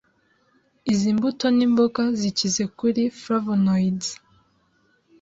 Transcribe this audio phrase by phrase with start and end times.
[0.91, 4.07] Izi mbuto n’imboga zikize kuri flavonoids,